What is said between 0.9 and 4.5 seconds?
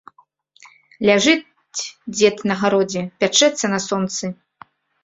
Ляжыць дзед на гародзе, пячэцца на сонцы.